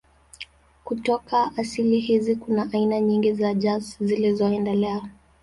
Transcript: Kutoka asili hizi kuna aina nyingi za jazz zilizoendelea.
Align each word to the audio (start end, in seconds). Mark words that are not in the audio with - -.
Kutoka 0.83 1.51
asili 1.57 1.99
hizi 1.99 2.35
kuna 2.35 2.69
aina 2.73 2.99
nyingi 2.99 3.33
za 3.33 3.53
jazz 3.53 3.95
zilizoendelea. 3.99 5.01